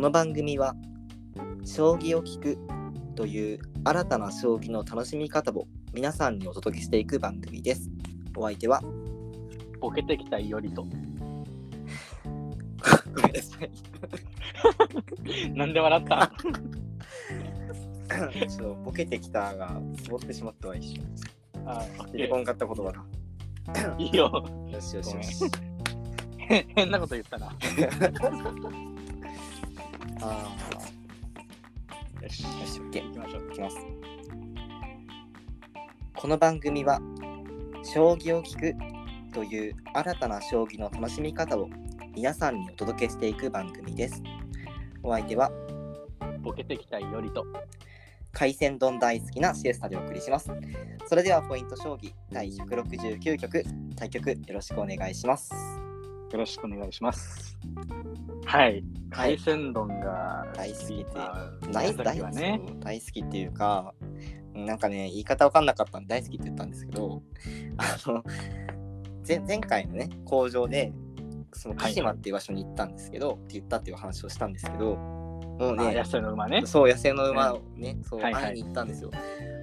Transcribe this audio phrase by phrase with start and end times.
[0.00, 0.74] の番組は
[1.64, 2.58] 将棋を聞く
[3.14, 7.90] という新たな将棋の楽しみ方を皆さんにお届けしていく番組です。
[8.34, 8.80] お相手は
[9.78, 10.84] ボケてきたいよりと。
[10.84, 10.88] ご
[13.22, 13.70] めんなさい。
[15.52, 16.32] なんで笑った？
[18.48, 21.04] ちょっとボケてきたが絞ってしまったわ一瞬。
[21.66, 23.04] あ出てこんかった言葉が。
[23.98, 24.46] いいよ。
[24.70, 25.44] よしよしよし。
[26.74, 27.52] 変なこと言ったな。
[30.22, 30.54] あ
[32.22, 32.44] よし。
[32.44, 33.06] あ、よし、オッケー。
[33.06, 33.48] 行きましょう。
[33.50, 33.76] いきます。
[36.14, 37.00] この番組は
[37.82, 38.74] 将棋を聞く
[39.32, 41.70] という新たな将棋の楽しみ方を
[42.14, 44.22] 皆さんにお届けしていく番組です。
[45.02, 45.50] お相手は
[46.42, 47.46] ボケてきたいよりと。
[48.32, 50.50] 海鮮丼大好きなシエスタでお送りします。
[51.08, 53.64] それではポイント将棋第169局
[53.96, 55.89] 対局よろしくお願いします。
[56.30, 57.58] よろしくお願いします。
[58.46, 58.84] はい。
[59.10, 62.60] 海鮮丼が大好きであ大宮崎はね。
[62.80, 63.94] 大好きっていうか、
[64.54, 67.22] なんかね、言い方わかんなかったんで大好きって言ったんですけど、
[67.78, 68.22] あの、
[69.26, 70.92] 前前回のね、工場で、
[71.52, 76.62] その鹿島っていう場所に行ったんですけど、って言ったっていう話をしたんですけど、もうね、あ野生の馬ね。
[76.64, 79.10] そう、野生の馬をね、そう、はいはい会いに行ったんですよ。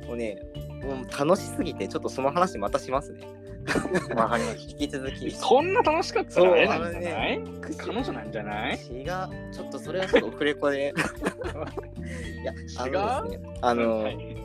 [0.06, 0.38] もうね、
[0.84, 3.22] もう楽しすぎて、ちょっとその話またしますね。
[4.16, 5.32] わかりまし引き続き。
[5.32, 5.38] た。
[5.38, 7.40] そんな楽しかったらあれなんじゃない？
[7.62, 8.78] くし彼女なんじゃない？
[8.78, 9.06] 違う、
[9.54, 10.94] ちょっとそれはちょっとオフレコで。
[12.42, 14.38] いや、あのですね、あの、はい。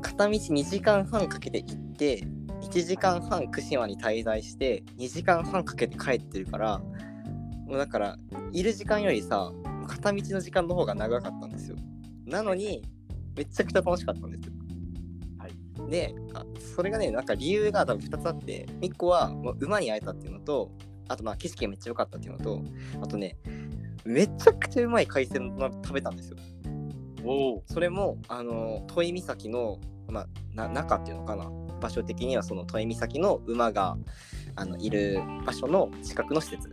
[0.00, 2.18] 片道2時間半かけて行って
[2.62, 8.16] 1時間半串島に滞在して2時間半かけて帰ってるからもうだから
[8.52, 9.52] いる時間よりさ
[9.86, 11.76] 片道の時間の方が長かったんですよ。
[12.26, 12.82] なのに
[13.36, 14.52] めちゃくちゃ楽しかったんですよ。
[14.52, 14.61] はい
[15.92, 20.72] であそれがねなんか理由が多分2つあって1個はもう馬に会えたっていうのと
[21.06, 22.62] あとまあ景色がめっちゃ良かったっていうのと
[23.02, 23.36] あとね
[24.06, 26.36] めちゃくちゃうまい海鮮丼食べたんですよ。
[27.24, 27.62] おお。
[27.66, 29.78] それもあの都井岬の、
[30.08, 31.50] まあ、な中っていうのかな
[31.80, 33.96] 場所的にはその都井岬の馬が
[34.56, 36.68] あのいる場所の近くの施設。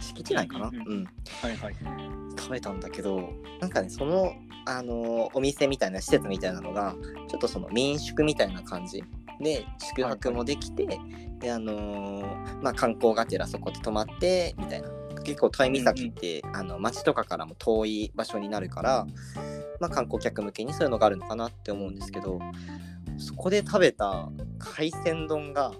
[0.00, 0.82] 敷地内かな、うんうん。
[0.82, 1.04] うん、
[1.42, 1.76] はいはい。
[2.38, 3.30] 食べたんだけど
[3.60, 4.32] なんかねその
[4.68, 6.94] あのお店みたいな施設みたいなのが
[7.28, 9.02] ちょっとその民宿みたいな感じ。
[9.40, 10.86] で宿泊もできて、
[11.38, 14.88] であのーまあ観光がてらそこで泊まってみたいな。
[15.24, 19.06] 結構都井岬って、あの町とかからも遠い場所になるから、
[19.78, 22.38] まあ、観光客向けにそういうのがあるのかなって思うんですけど
[23.18, 25.72] そこで食べた海鮮丼が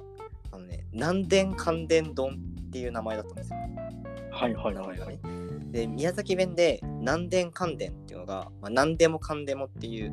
[0.51, 2.39] あのね南伝関伝丼
[2.69, 3.59] っていう名前だったんですよ。
[4.31, 5.19] はいはいはいはい。
[5.71, 10.13] で宮崎弁で南伝関伝っていうのが、まあ、何でもかんでもっていう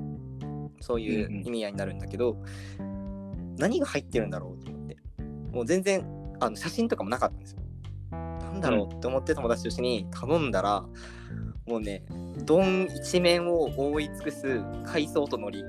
[0.82, 1.48] そういううんうん。
[1.48, 2.38] 意味合いになるんだけど、
[3.58, 4.98] 何が入ってるんだろうと思って。
[5.52, 6.06] もう全然
[6.40, 7.60] あの写真とかもなかったんですよ。
[8.12, 10.86] なんだろうって思って友達と一緒に頼んだら
[11.66, 12.06] もうね
[12.46, 15.64] 丼一面を覆い尽くす海藻と海苔。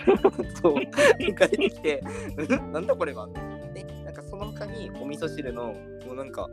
[0.62, 0.74] そう。
[0.74, 2.04] なんか出てきて
[2.60, 2.72] ん？
[2.72, 3.28] なんだこれは？
[3.74, 5.74] でなんかその他にお味噌汁の
[6.06, 6.48] もうなんか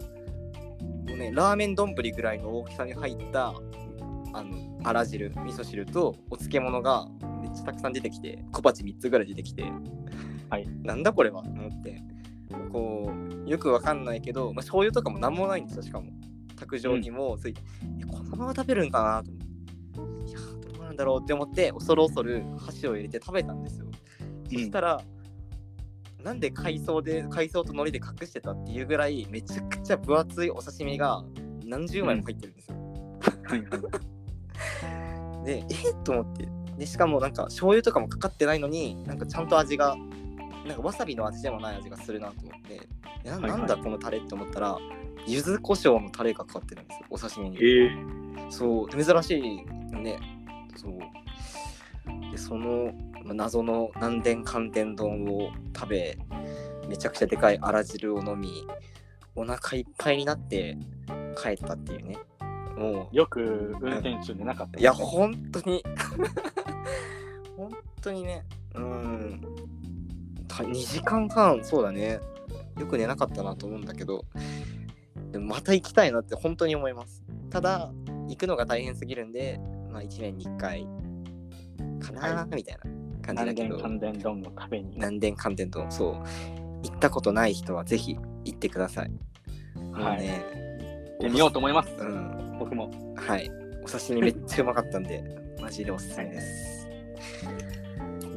[1.07, 3.53] もうねラーメン丼ぐらいの大きさに入った
[4.33, 7.07] あのあら汁味噌汁とお漬物が
[7.41, 9.63] めっちゃたくさん出てきて小鉢3つぐらい出てきて、
[10.49, 11.43] はい、なんだこれは？
[11.43, 12.01] と思って。
[12.71, 13.11] こ
[13.45, 16.11] うよくわかんないけど、まあ、醤油とかもなんもないんですよしかも。
[16.55, 17.61] 卓上にもついて、
[17.99, 19.23] えこのまま食べるんかな？
[19.23, 20.31] と思って。
[20.31, 23.85] いやーどうなんだろうって思って恐る恐る箸を入れて食べたんですよ、
[24.49, 25.01] そしたら
[26.23, 31.23] なんで海藻で海藻と海苔で隠してたっていうぐらいめちゃくちゃ分厚いお刺身が
[31.65, 32.75] 何十枚も入ってるんですよ、
[33.43, 33.65] はいは
[35.41, 35.45] い。
[35.45, 36.47] でえっと思って。
[36.77, 39.95] でしかもなんか醤油とかもかかってないのになんかちゃんと味が
[40.67, 42.87] なんかわさびの味でもない味がするなと思って。
[43.23, 44.77] えななんだこのタレって思ったら
[45.25, 47.57] 柚子胡椒のタレがかかってるんですよお刺身に。
[47.61, 47.91] ええ
[48.49, 49.57] そう珍しい
[49.91, 50.19] よね。
[50.75, 50.99] そう。
[52.31, 56.17] でそのまあ謎の南伝寒天丼を食べ
[56.87, 58.65] めちゃくちゃでかいあら汁を飲み
[59.35, 60.77] お腹いっぱいになって
[61.41, 62.17] 帰ったっていうね。
[62.77, 65.83] もうよく運転手でなかった、いや、本当に、
[67.57, 67.71] 本
[68.01, 69.41] 当にね、うん、
[70.47, 72.19] た2時間半、そうだね、
[72.79, 74.25] よく寝なかったなと思うんだけど、
[75.31, 77.23] でもまた行きたいなって本当に思います。
[77.49, 77.91] ただ、
[78.27, 79.59] 行くのが大変すぎるんで、
[79.91, 80.87] まあ、1年に1回
[81.99, 82.55] かな、はい。
[82.55, 84.95] みたいな感じだ南けど、電関電丼の食べに。
[84.95, 86.13] 南電関電と、そう、
[86.83, 89.11] 行ったことない人はぜひ行ってください。
[89.91, 90.21] はい。
[90.21, 90.45] ね、
[91.09, 91.89] 行ってみようと思います。
[91.99, 92.91] うん、僕も。
[93.15, 93.51] はい。
[93.83, 95.23] お刺身めっちゃうまかったんで、
[95.61, 96.89] マジでおすすめです。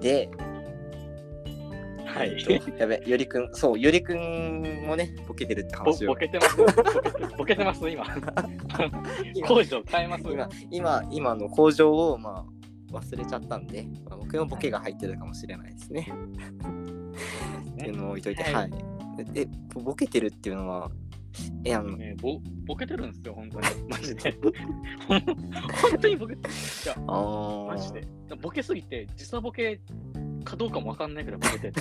[0.01, 0.29] で、
[2.07, 6.17] はいえっとやべ、よりくん、そう、よりくんもね、ボケてるってぼ話をボ。
[6.17, 6.57] ケてます。
[7.39, 8.05] ボケてます、今。
[9.47, 10.25] 工場変えます。
[10.29, 12.60] 今、今、今の工場を、まあ、
[12.91, 16.13] 忘れちゃったんで、まあ、僕のボケが入ってるかもしれないですね。
[17.73, 18.71] っていうのを置いといて、はいはい。
[19.35, 20.91] え、ボケてるっていうのは、
[21.65, 23.67] え、あの、ねぼボケてるんですよ、本当に。
[23.89, 24.35] マジで。
[25.09, 25.23] 本
[26.01, 26.55] 当にボケてる。
[26.85, 28.07] いや、あーマジで。
[28.41, 29.81] ボケすぎて、時差ボケ
[30.45, 31.75] かどうかもわかんないけどボケてる。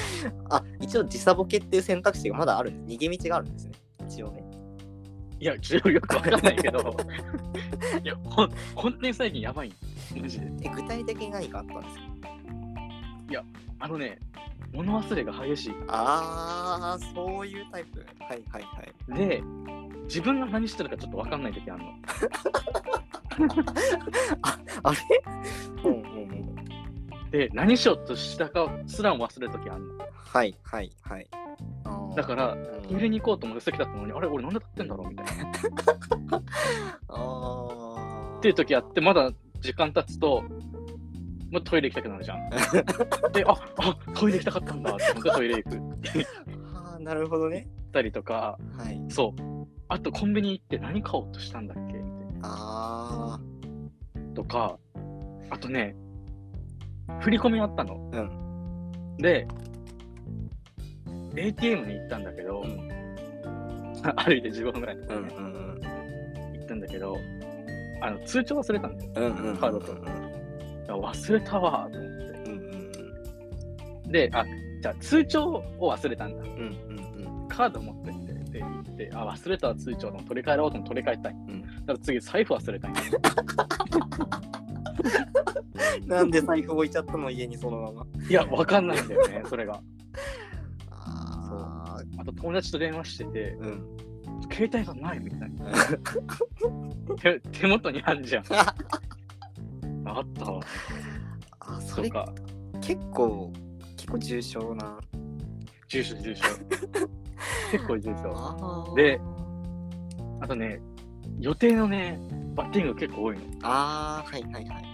[0.48, 3.04] あ、一応時差ボケっていう選択肢がまだあるんです。
[3.04, 3.72] 逃げ道があるんですね。
[4.08, 4.44] 一応ね。
[5.44, 6.78] いや、ちょよくわかんないけど。
[8.02, 9.74] いや、ほん本当に最近やばい。
[10.18, 10.46] マジで。
[10.62, 13.44] え、具体的に何かあったんですか？
[13.80, 14.18] あのね、
[14.72, 18.06] 物忘れが激しあー、そういうタイプ？
[18.20, 19.22] はいはいはい。
[19.22, 19.28] い。
[19.28, 19.42] で、
[20.04, 21.90] 自分が何してるかちょっとわかんない時あるの。
[24.82, 24.98] あれ？
[25.84, 26.43] うんうんうん。
[27.34, 29.98] で、何しようとしたかすらも忘れる時あるの。
[29.98, 31.28] はいはいはい。
[32.14, 36.38] だから、うんトイレに行こうと思って席だったのに、あれ、俺なんで立ってんだろうみたいな。
[36.38, 36.42] っ
[37.08, 40.42] あーていう時あって、まだ時間経つと、
[41.50, 42.50] もうトイレ行きたくなるじゃん。
[43.32, 45.76] で、ああトイレ行きたかったんだって思ってトイレ行く。
[45.76, 46.26] 行 っ
[46.74, 47.66] あーなるほどね。
[47.90, 49.02] たりとか、はい。
[49.08, 49.66] そう。
[49.88, 53.40] あと、コンビニ行って何買おうとしたんだっけみたいあ
[54.14, 54.78] なとか、
[55.50, 55.96] あとね、
[57.20, 57.96] 振り込みあったの。
[58.12, 59.16] ーうん。
[59.18, 59.46] で、
[61.36, 62.88] ATM に行ったんだけど、うん
[64.16, 65.52] 歩いて15分ぐらいのところね、うんうん
[66.52, 67.16] 行ったんだけど、
[68.02, 69.10] あの通帳忘れたんだよ。
[69.16, 69.24] うん。
[69.24, 69.56] うんうん。
[69.56, 69.94] カードと
[70.88, 72.14] 忘れたわと思って。
[72.50, 72.58] うん
[74.06, 74.44] うんで、あ、
[74.82, 76.42] じゃあ通帳を忘れたんだ。
[76.42, 76.54] うんうん
[77.42, 77.48] うん。
[77.48, 81.34] カード持ってって、で、行って、あ、忘れたわ通帳の取り替えろうと思って取り替えたい。
[81.34, 82.92] んだから次、財布忘れたい。
[86.06, 88.06] なんで財布置いちゃったの家にそのまま。
[88.28, 89.80] いや、わかんないんだよね、それが。
[90.90, 93.66] ああと友達と電話してて、あ。
[93.66, 93.96] うん。
[94.52, 95.72] 携帯がないみたいな。
[97.18, 98.44] 手手元にあんじゃん。
[100.06, 100.60] あったわ。
[101.60, 102.34] あ、それとか、
[102.80, 103.52] 結構、
[103.96, 104.98] 結構重症な。
[105.88, 106.44] 住所、住所。
[107.72, 108.32] 結構住所。
[108.34, 109.20] あーで、
[110.40, 110.80] あとね、
[111.40, 112.18] 予定のね、
[112.54, 113.42] バッティング結構多いの。
[113.62, 114.93] ああ、はいはいはい。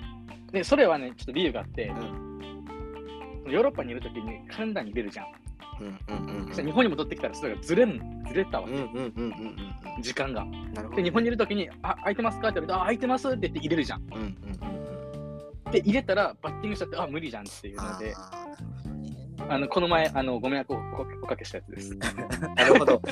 [0.53, 3.51] で、それはね、ちょっと理由があって、うん。
[3.51, 5.27] ヨーロッパにいるときにカレンダーに出るじゃん。
[5.81, 6.47] うんうんうんうん。
[6.49, 10.43] そしたら日本に戻ってきたらそれがずれん、ずれたわうんうんうんうん時間が。
[10.43, 10.73] うん。
[10.73, 10.97] なるほど。
[10.97, 14.03] で、日本にいるときに、あ、空いてますかって言われて、あ、空いてますって言って入れるじゃん。
[14.03, 14.37] うん
[15.65, 15.73] うん。
[15.73, 18.15] で、入れたらバッティングしちゃって、あ、無理じゃんっていうので、
[19.49, 20.81] あの、この前、あの、ご迷惑をお
[21.25, 21.97] おかけしたやつです。
[21.97, 23.03] なるほど。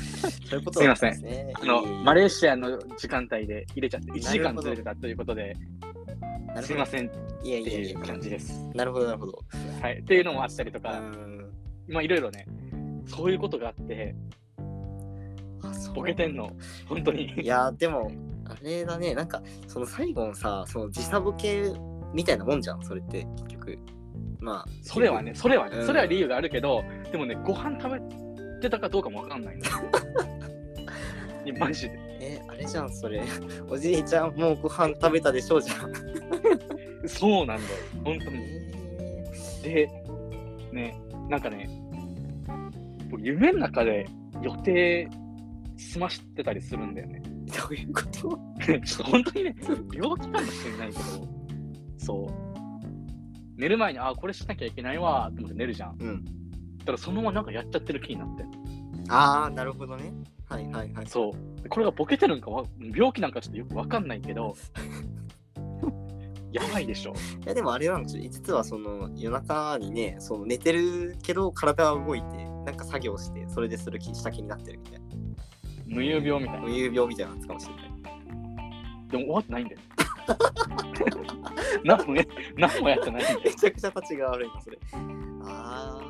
[0.48, 1.52] そういうこと なんですね。
[1.60, 5.56] あの、いえいえマレーシアの時間帯で入れちゃって、1時間ずれてたということで、
[6.62, 7.10] すいませんっ
[7.44, 8.52] いやいていう感じです。
[8.74, 9.38] なるほどなるほど。
[9.80, 9.98] はい。
[9.98, 11.50] っていうのもあったりとうか、ん。
[11.88, 12.46] まあ、いろいろね、
[13.06, 14.14] そういうことがあって、
[15.94, 16.52] ボケてんの、
[16.86, 17.32] 本当に。
[17.40, 18.10] いやでも
[18.44, 21.72] あれだねなんかその最後のさその時差ボケ
[22.14, 23.78] みたいなもんじゃんそれって結局
[24.40, 28.00] まあそれはね、それはね、うんそれは理由があるけど、でもね、ご飯食べ
[28.60, 29.64] てたかどうかもわかんないの。
[31.44, 32.07] いやマジで。
[32.20, 33.22] えあれじゃんそれ
[33.68, 35.92] おじいちゃんもうご飯食べたでしょうじゃん
[37.08, 37.68] そうなんだよ、
[38.04, 38.38] 本当に。
[39.64, 39.90] えで、
[40.72, 41.68] ね、なんかね、
[43.10, 44.06] 僕夢の中で
[44.42, 45.08] 予定
[45.76, 47.22] 済ましてたりするんだよね。
[47.46, 48.38] ー、どういうこと？
[48.84, 49.56] ちょっと本当にね、
[49.94, 51.02] 病気かもしれないけど、
[51.98, 53.60] そう。
[53.60, 55.96] 寝る前に、あ、これしなきゃいけないわ、と思って寝るじゃん。
[56.00, 56.24] うん
[56.78, 58.44] だからそのままなんかやっちゃってる気になって。
[59.10, 60.12] ああなるほどね
[60.48, 61.62] はいはいはいそう。
[61.62, 62.64] でこれがボケてるんかわ、
[62.94, 64.56] 病気なんかちょっとよくわかんないけど、
[66.52, 67.12] やばいでしょ。
[67.12, 72.26] いやでもあれなんですよ実はその夜中にねその寝てるけど体は動いて
[72.64, 75.06] なんか作業してそれでする気した気になってるみたいな
[75.86, 76.66] 無遊病みたいな。
[76.66, 77.88] 無遊病みたいなやつかもしれない
[79.10, 79.80] でも終わってないんだよ。
[81.84, 82.24] 何もや
[82.56, 83.40] 何もやってないんだよ。
[83.44, 84.78] めちゃくちゃ立ちが悪いなそれ
[85.44, 86.00] ああ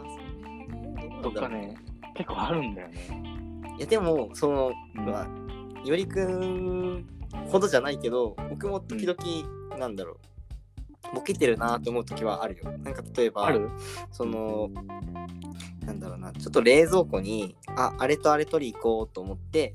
[1.22, 1.76] そうとかね
[2.14, 3.37] 結構あるんだよね。
[3.78, 5.06] いやでもその、うん。
[5.06, 5.28] まあ
[5.84, 7.06] よりくん
[7.46, 10.18] ほどじゃないけど僕も時々、なんだろ
[11.12, 12.64] うボケてるなと思う時はあるよ。
[12.78, 13.70] なんか例えばある？
[14.10, 14.68] その
[15.86, 19.74] なんだろうなちょっと冷蔵庫にああれとあれ取り行こうと思って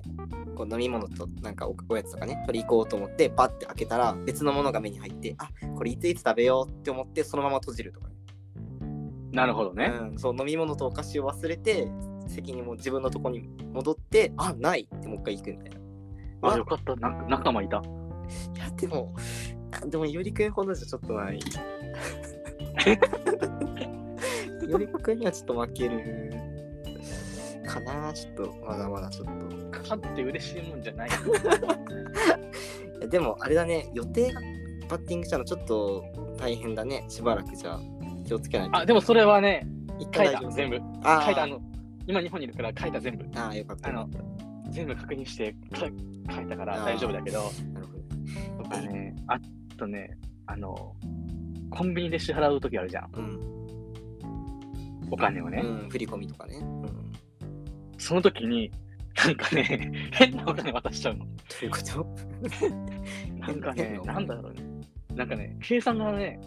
[0.56, 8.14] こう飲み物となんかおおやつとかね取り行こうと思ってバッて開けたら別のものが目に入ってあこれいついつ食べようって思ってそのまま閉じるとかね。
[9.32, 9.86] なるほどね。
[9.86, 11.88] うん、そう飲み物とお菓子を忘れて
[12.28, 15.70] 席にも自分のとこに戻ってあないってもう一回行くみたい
[16.42, 16.54] な。
[16.54, 16.96] あ、よかった。
[16.96, 17.78] なんか仲間いた。
[17.78, 17.82] い
[18.58, 19.14] やでも
[19.88, 21.40] でもよりくんほどじゃちょっとない。
[21.40, 21.46] よ
[24.70, 26.32] よりくんにはちょっと負ける
[27.66, 28.14] かな。
[28.14, 29.34] ちょっとまだまだちょっと。
[29.84, 31.10] 勝って嬉しいもんじゃない。
[31.10, 31.12] い
[33.02, 33.90] やでもあれだね。
[33.94, 34.40] 予定が
[34.90, 36.04] バッティングしたのちょっと
[36.38, 37.06] 大変だね。
[37.10, 37.80] しばらくじゃあ
[38.26, 38.78] 気をつけないと。
[38.78, 39.68] あ、でもそれはね、
[40.00, 40.40] 一書いた。
[40.50, 40.78] 全部。
[40.78, 40.84] 書い
[41.36, 41.60] たあの、
[42.08, 43.26] 今日本にいるから書いた全部。
[43.36, 43.90] あーよかった。
[43.90, 44.10] あの、
[44.70, 45.80] 全部確認してか
[46.36, 47.52] 書いたから大丈夫だけど、
[48.62, 49.40] とかね、あ
[49.78, 50.96] とね、あの、
[51.70, 53.40] コンビニで支払うときあるじゃん、うん、
[55.12, 55.62] お金をね。
[55.64, 56.90] うん、振り込みとかね、うん、ど
[57.98, 58.72] その時に、
[59.16, 61.26] なんかね、 変なお金渡しちゃうの。
[61.26, 62.08] ういうこと？
[63.40, 64.62] なんかねなんだろうね。
[65.16, 66.40] なんかね、計算がね、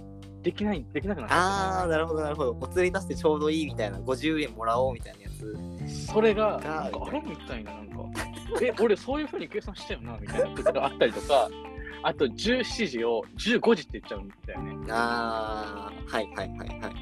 [0.46, 5.88] できない、できなくなっちゃああなるほどなるほどお釣り出してちょうどいいみたいな50円もらおうみたいなやつって。
[5.88, 7.96] それが、がなんかあれみたいな、なんか、
[8.62, 11.48] え、俺そういうふうに計算したよな、みたいなことがあったりとか、
[12.04, 14.86] あと17時を15時って言っちゃうんだよね。
[14.88, 16.94] ああはいはいはいはい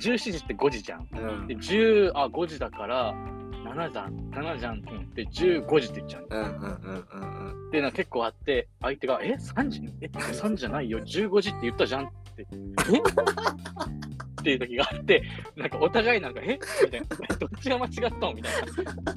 [0.00, 1.08] 17時って5時じゃん。
[1.12, 6.36] うんで、10、あ、5時だから、7じゃん、7じゃんって思って、15時って言っちゃうの。
[6.36, 9.82] うんうんうんうんうんで、なんか結構あって、相手が、え、3時？
[10.00, 12.27] え、3時じゃないよ、15時って言ったじゃんって。
[12.42, 12.44] え？
[14.40, 15.22] っていう時があって、
[15.56, 16.58] なんかお互いなんか、え？
[16.84, 17.06] みたいな。
[17.36, 19.14] どっちが間違ったのみたいな。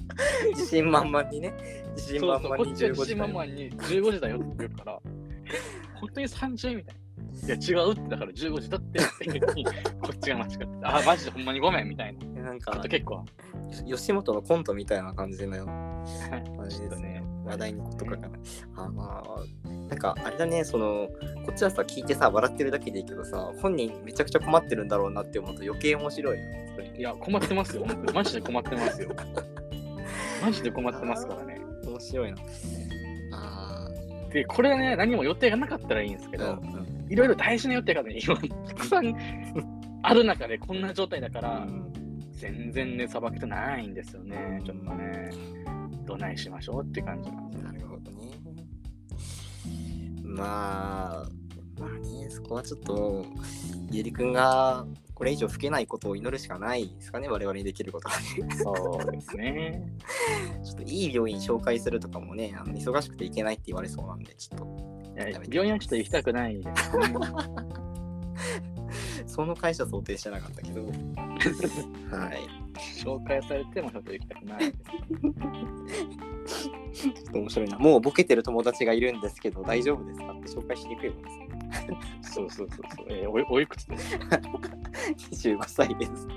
[0.51, 1.53] 自信満々にね
[1.95, 4.99] 自信満々に15っちは自信満々に15時だよって言うから、
[5.45, 5.51] え
[5.99, 7.01] 本当に3時みたいな。
[7.43, 12.41] いや、違うって、だから15時だってこっちが間違って、あ、マジでほんまにごめんみたいな。
[12.41, 13.23] なんか結構、
[13.87, 16.03] 吉本のコントみたいな感じの感
[16.67, 17.20] じちょっとねですね。
[17.51, 18.39] 話題のことかかな。
[18.75, 21.09] あまあ、なんかあれだね、その、
[21.45, 26.71] こっちはさ、聞いてさ、笑ってるだけでいいけどさ、本人めちゃくちゃ困ってるんだろうなって思うと余計面白いよね。
[26.75, 28.13] それいや、困ってますよ、本当に。
[28.13, 29.09] マジで困ってますよ。
[30.41, 31.61] マジで困ってます からね。
[31.85, 32.37] 面白いな。
[33.33, 33.89] あ
[34.31, 39.13] で、これね、何も予定がなかったらいいんですけあ、ど、うんいろいろ大事な予定がね、今、たくさん
[40.01, 41.91] ある中でこんな状態だから、うん
[42.41, 44.59] 全然ね、さばけてないんですよね。
[44.65, 45.29] ちょっとね、
[46.11, 48.41] どないしましょうって感じなんですよなるほどね。
[50.23, 51.29] まあ、
[51.79, 53.25] まあね、そこはちょっと、
[53.91, 58.55] ゆりくんがこれ以上老けないことを祈るしかないですかね、我々にできることはね。
[58.55, 59.83] そうですね。
[60.63, 64.91] ちょっといい病院紹介するとかもね、あの忙しくて行けないって言われそうなんで、ちょっと、
[65.49, 67.13] 病院はちょっと行きたくないですね。
[69.31, 70.91] その会社想定してなかったけど、 は
[72.33, 72.39] い。
[73.03, 74.61] 紹介されてもちょっと行きたくない。
[74.61, 77.79] ちょっと面白いな。
[77.79, 81.47] もうボケてる友達がいるんですけど、大丈夫ですかって紹介しにくいもんですね。
[82.21, 83.05] そうそうそうそう。
[83.09, 84.35] えーおいおいくつですか？
[85.31, 86.27] 25歳です。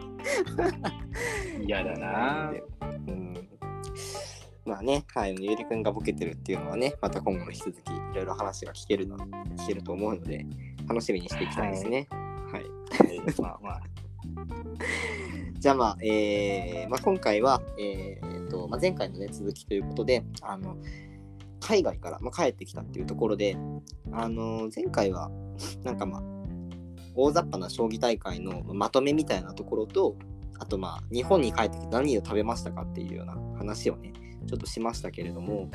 [1.67, 2.63] 嫌だなぁ。
[3.09, 3.35] うん
[4.67, 10.47] まあね、はい、ゆりくんがボケてるっていうのはね、また今後も引き続きいろいろ話が聞けるの聞けると思うので、
[10.89, 12.07] 楽しみにしていきたいですね。
[12.11, 12.25] はい。
[13.41, 13.83] まあまあ、
[15.59, 20.77] じゃあまあ、えーまあ、今回は、えーとまあ、前回のね、続きということで、あの、
[21.61, 23.57] 海外から、まあ、帰ってきたっていうところで、
[24.13, 25.31] あの前回は、
[25.83, 26.23] なんかまあ、
[27.15, 30.17] 大雑把な将棋大会のまとめみたいなところと、
[30.59, 34.13] あとまあ、日本に帰ってきて何を食べましたかっていうような話をね、
[34.47, 35.71] ちょっとしましたけれども、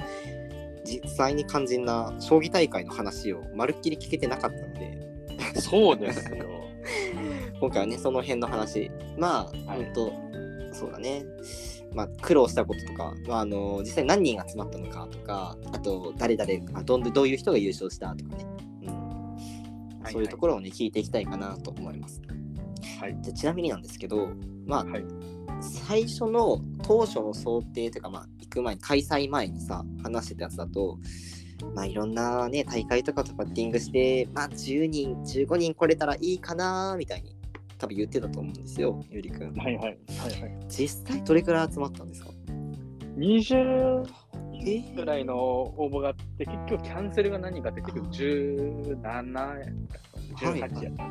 [0.85, 6.68] 実際に肝心な将棋大会の話をまるっきり聞けてなかったので、そうですよ。
[7.59, 9.83] 今回はね、その辺の話、まあ、はい。
[9.93, 11.25] 本当、そうだね、
[11.93, 18.45] まあ、苦労したこととか、まあ、あの実際何人が集まったのかとか、あと、誰々、まあ、どんどういう人が優勝したとかね、
[18.83, 18.85] う
[20.09, 22.21] ん、そういうところをね、聞いていきたいかなと思います。
[22.99, 23.17] はい。
[23.21, 24.29] じゃあちなみになんですけど、
[24.65, 25.03] まあ、はい。
[25.61, 30.97] 最初の当初の想定というか、まあ、行く前に、開催前にさ、話してたやつだと、
[31.75, 37.35] まあ、いろんなね、大会とかとバッティングして、まあ、10人、15人来れたらいいかな、みたいに、
[37.79, 39.53] 多分言ってたと思うんですよ、ゆりくん。
[39.55, 39.83] はいはい。
[39.83, 40.57] はいはい。
[40.67, 42.29] 実際どれくらい集まったんですか
[43.17, 44.05] ？20
[44.65, 44.93] え？
[44.93, 51.05] ぐらいの応募があって、結局キャンセルが何かって、結局17やったか、18やったか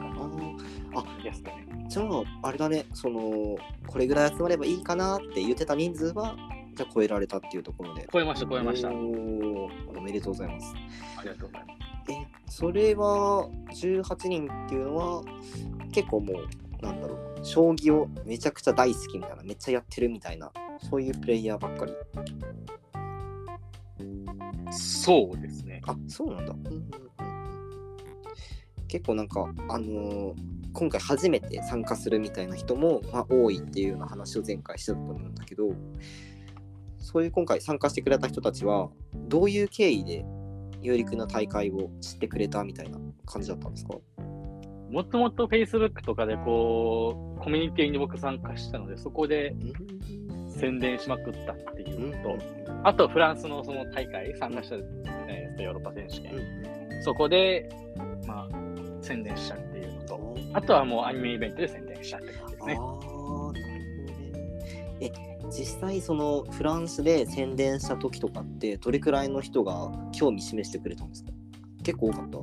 [0.94, 1.66] あーあ、ですかね。
[1.88, 3.56] じゃあ、あれだね、その、
[3.86, 6.36] これぐらい集まればいいかなって言ってた人数は、
[6.74, 8.06] じゃあ超えられたっていうところで。
[8.12, 8.88] 超えました、超えました。
[8.88, 10.74] あおーおめでとうございます。
[11.22, 12.12] りがとうございます。
[12.12, 15.22] え、それは18人っていうのは
[15.92, 20.52] 結構もう、なんだろう、将棋をめちゃくちゃ大好きみたいな、めっちゃやってるみたいな、
[20.90, 21.92] そういうプレイヤーばっかり。
[24.70, 25.80] そうですね。
[25.86, 26.52] あ、そうなんだ。
[26.52, 26.90] うんうん
[28.90, 30.34] 結構なんか、あのー
[30.74, 35.74] 今回初めて参加するみたいな人も、まあ、多いっていうような話を前回してたと思うんだけど、
[36.98, 38.90] そういう今回参加してくれた人たちは、
[39.28, 40.24] どういう経緯で、
[40.80, 43.94] 有力な大会を知ってくれたみたいな感じだったんですか？
[44.90, 49.54] もともと Facebook とかでこう、コミュニティに僕参加したので、そこで
[50.58, 52.38] 宣伝しまくったっていうのと、
[52.84, 56.32] あとフランスのその大会参加した、えーヨーロッパ選手権、
[57.02, 57.68] そこで、
[58.26, 58.48] まあ、
[59.02, 62.78] 宣伝したっていうのと、あとはもうアニメイベントで宣伝したって感じですね。
[65.00, 65.10] え、
[65.50, 71.32] 実際そのフランスで宣伝した時とかってどれくらいの人が興味示してくれたんですか？
[71.82, 72.38] 結構多かった？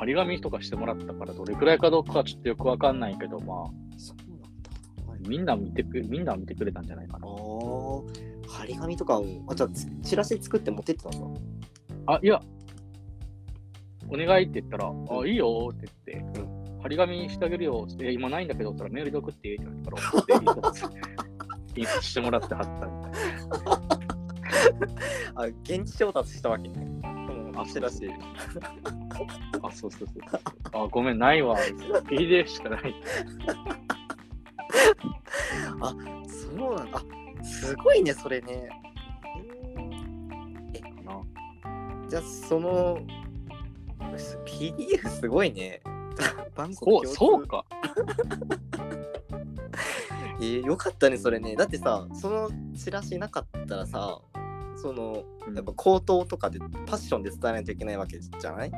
[0.00, 5.12] 張り紙とかしてもらったから、どれくらいかどうかはちょっとよくわかんないけど、まあ、そうなんだ。
[5.12, 7.26] はいみんな見てく、みんな見てくれたんじゃないかな。
[7.26, 7.34] ああ、
[8.48, 11.28] 張り紙とかを、あ、じゃあつチラシ作って持ってってたんですか
[12.14, 12.40] あ、いや、
[14.08, 16.40] お願いって言ったら、あ、いいよって言って、
[16.82, 23.12] 張り紙してあげるよって、え今ないんだけど、って言ったらメールで送ってって言われたから、 送って印刷してもらって貼ったみたい
[23.64, 23.80] な。
[25.42, 26.99] あ、現地調達したわけね。
[27.62, 28.10] うん、あチラシ。
[29.62, 30.18] あ、そうそうそう。
[30.72, 31.56] あ、ごめん、ないわ。
[32.08, 32.94] PDF しかない。
[36.28, 36.98] そうなんだ。
[36.98, 38.68] あ、すごいね、それね。
[40.74, 41.22] えかな。
[42.08, 42.98] じゃあ、その、
[44.44, 45.80] PDF すごいね。
[46.54, 47.64] バンコそう、クそうか。
[50.42, 51.54] えー、よかったね、それね。
[51.54, 54.20] だってさ、そのチラシなかったらさ、
[54.82, 58.70] その、うんやっぱ口頭とかでパッションで伝えないといけないわけじゃない？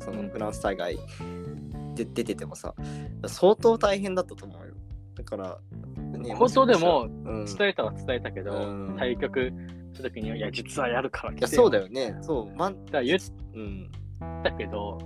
[0.00, 0.96] そのうんフランス大会
[1.94, 2.74] で出ててもさ、
[3.26, 4.74] 相当大変だったと思うよ。
[5.16, 5.58] だから、
[6.18, 9.52] ね放送でもうん、伝えたは伝えたけど、うん対局
[9.92, 12.16] した時には、いや、実はやるから来いやてそうだよね。
[12.22, 13.18] そう、まん、だ言っ
[13.54, 13.90] うん。
[14.42, 14.98] たけど、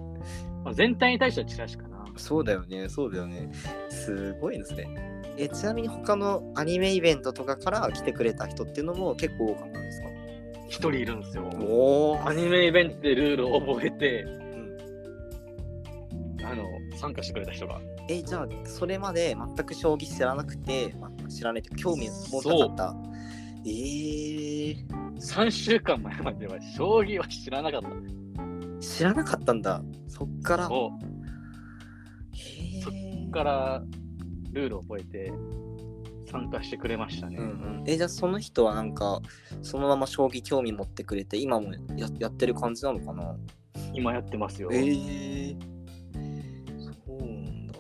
[0.65, 2.05] まあ全体に対してはチラシかな。
[2.17, 3.51] そうだよね、そうだよね。
[3.91, 4.89] すごいですね。
[5.37, 10.08] え、ちなみに他のアニメイベントとかから来てくれた人っていうのも結構多かったんですか？
[10.69, 11.51] 一人いるんですよ。
[12.25, 14.49] アニメイベントでルールを覚えて、うん
[16.45, 16.65] あの、
[16.97, 17.81] 参加してくれた人が。
[18.09, 22.97] え、じゃあ、それまで全く将棋知らなくて、まあ、知らないと興味持たなかった。
[23.67, 27.89] えー、3週間前までは将棋は知らなかった。
[28.81, 29.83] 知らなかったんだ。
[30.07, 30.69] そっから。
[30.69, 33.83] そっーから
[34.53, 35.33] ルールを覚えて
[36.31, 37.37] 参加してくれましたね。
[37.39, 37.49] うんう
[37.83, 39.21] ん、えじゃあその人はなんか
[39.63, 43.37] そのまま将棋興味持ってくれて今もややってる感じなのかな？
[43.95, 44.69] 今やってますよ。
[44.73, 45.59] えー、
[46.79, 47.75] そうなんだ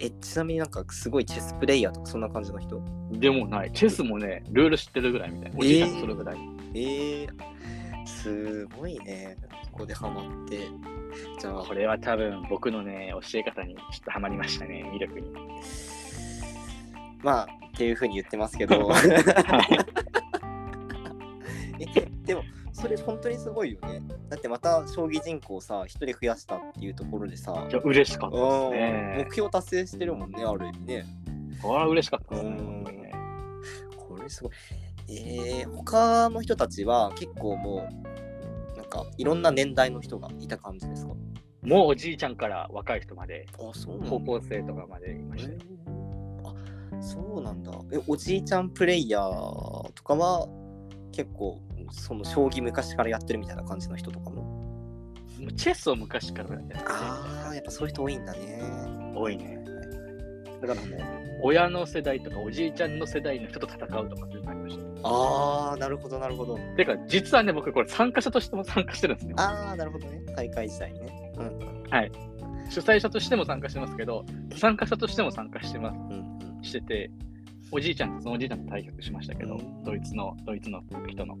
[0.00, 2.82] えちなみになんかすごいチェスプレイヤーとかそんな感じの人？
[3.12, 3.72] でもない。
[3.72, 5.58] チェスもね、ルール知ってるぐらいみたいな。
[5.58, 6.38] おじいちゃんとそれぐらい。
[6.74, 9.36] えー、すごいね
[9.70, 10.68] ここでハマって
[11.38, 15.30] じゃあこれは多分僕のね、教え方にちょっとハマりましたね、魅力に。
[17.24, 18.92] まあっていうふうに言ってますけど。
[21.80, 21.86] え
[22.24, 24.02] でもそれ本当にすごいよね。
[24.28, 27.66] だってまた将棋人口さ一人増やしたっていうところでさ。
[27.68, 28.70] いや、嬉しかったですうん。
[28.72, 29.30] ね目。
[29.32, 31.04] 標達成してるもんねある意味ね。
[31.62, 32.50] これは嬉しかったですね。
[32.50, 33.12] ね。
[33.96, 34.52] これすごい。
[35.08, 37.88] えー、他の人たちは結構も
[38.74, 41.14] うなんかいろんな年代の人がいた感じですか？
[41.62, 45.58] もうおじいちゃんから若い人まで、あそう高校生とかまでいましたよ。
[45.62, 45.73] あ
[47.04, 47.72] そうなんだ。
[47.92, 50.48] えおじいちゃんプレイヤーとかは
[51.12, 55.12] 結構その将棋昔からやってるみたいな感じの人とかも？
[55.56, 56.80] チェスを昔からやってる。
[56.86, 58.62] ああやっぱそういう人多いんだね。
[59.14, 59.62] 多いね。
[60.62, 61.00] だからもう、
[61.42, 64.84] 親の世代とかおじいちゃんの世代の人と戦うとかっていうのがありました。
[65.08, 66.58] ああなるほどなるほど。
[66.76, 69.34] てか、実はね、僕これ参加者としても参加してるんですね。
[69.36, 70.22] ああなるほどね。
[70.34, 71.32] 大会自体にね。
[71.36, 71.74] うんうん。
[72.70, 74.24] 主催者としても参加してますけど、
[74.56, 75.96] 参加者としても参加してます。
[75.96, 76.23] うんうん
[76.64, 77.10] してて、
[77.70, 81.36] おじいちゃんとそのおじいちゃんと対局しましたけどうん、ドイツの、ドイツの人の。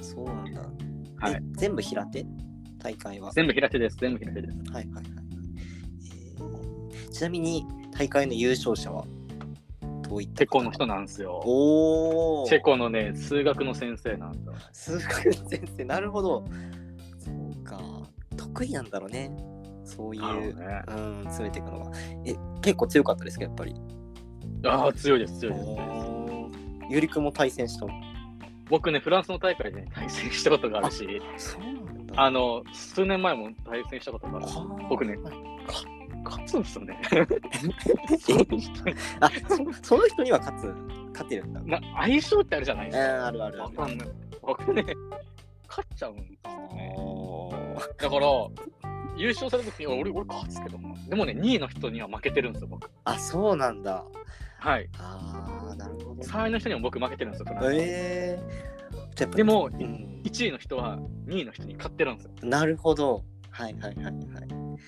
[0.00, 0.62] そうなんだ。
[1.18, 1.40] はいえ。
[1.52, 2.26] 全部平手？
[2.78, 3.32] 大会は。
[3.32, 4.58] 全部平手です、全部平手です。
[4.72, 5.04] はいはいはい。
[6.04, 9.06] えーちなみに大会の優勝者は
[10.06, 11.40] どういったチェコの人なんですよ。
[11.44, 12.46] おお。
[12.46, 14.38] チェコのね、数学の先生なんで
[14.74, 14.98] すよ。
[14.98, 16.44] 数学の先生、なるほど。
[17.18, 17.80] そうか。
[18.36, 19.34] 得意なんだろうね。
[19.84, 21.90] そういう、なるほどねうん、詰めていくのが。
[22.26, 23.74] え、結構強かったですか、やっぱり。
[24.64, 25.68] ああ、強いです、強いです。
[26.90, 27.92] ゆりくんも対戦したの？
[28.68, 32.14] 僕ね、フランスの大会で、ね、対戦したことがあるし、そうなんだ。
[32.22, 34.46] あの、数年前も対戦したことがある。
[34.46, 35.34] は僕ねはい
[36.24, 37.00] 勝つんですよね。
[39.20, 40.66] あそその人には勝つ
[41.12, 41.60] 勝てるんだ。
[41.60, 43.04] な相性ってあるじゃないですか。
[43.04, 43.76] あーあるあるある。
[43.78, 44.08] わかんない。
[44.42, 44.84] 僕ね、
[45.68, 46.94] 勝っちゃうんですよね。
[46.96, 48.26] おーだから、
[49.16, 50.94] 優勝された時に、俺、俺勝つけどな。
[51.08, 52.90] でもね、2位の人には負けてるんですよ、僕。
[53.04, 54.04] あ、そうなんだ。
[54.66, 54.88] はい。
[54.98, 56.22] ああ、なるほど。
[56.22, 59.34] 3位の人にも僕負けてるんですよ、フランスええー。
[59.36, 62.32] でも、うん、1位の人は2位の人に勝ってるんですよ。
[62.42, 63.22] なるほど。
[63.50, 64.14] はいはいはいはい。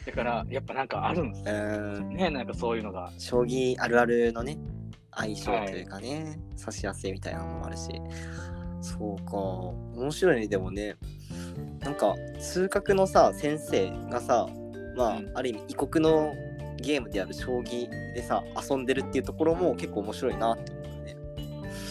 [0.04, 3.12] だから、やっぱなんかあるんですうよんね、なんかそういうのが。
[3.18, 4.58] 将棋あるあるのね
[5.12, 7.88] 相性というかね、指しやすいみたいなのもあるし
[8.80, 10.96] そうか面白いねでもね
[11.80, 14.46] なんか数学のさ先生がさ
[14.96, 16.32] まあ、うんある意味異国の
[16.80, 21.16] ゲームである将棋でさ遊んでるっていうところも結構面白いなって思うね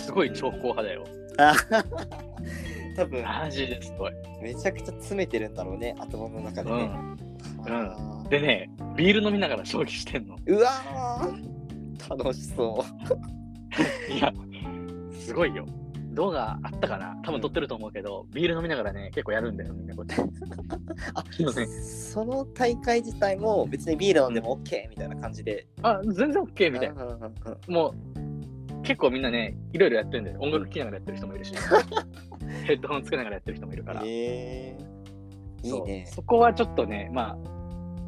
[0.05, 1.05] すごい超硬派だよ。
[1.37, 1.53] あ
[2.95, 4.13] 多分マジですごい。
[4.41, 7.17] めちゃくちゃ詰めてるんだろうね頭の中でね、うん。
[7.67, 10.35] あーでね、ビール飲みながら将棋してんの。
[10.45, 12.83] うわー楽しそ
[14.11, 14.33] いや、
[15.19, 15.65] すごいよ。
[16.17, 17.15] 動画あったかな？
[17.23, 20.33] 多分撮ってると思うけど、ビール飲みながらね、結構やるんだよ、みんなこうやって。
[21.13, 27.03] あそうねうその大会自体も別にビール飲んでも OK みたいな感じであ、全然 OK みたいな。
[27.03, 27.93] うんうんうんうんも
[28.79, 30.39] う、結構みんなね、いろいろやってるんだよ。
[30.41, 31.53] 音楽聴きながらやってる人もいるし、
[32.65, 34.01] ヘッドホンつけながらやってる人もいるから。
[34.05, 37.37] えー、いいねそこはちょっとね、ま